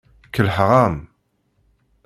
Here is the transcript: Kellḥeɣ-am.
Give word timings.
Kellḥeɣ-am. 0.33 0.95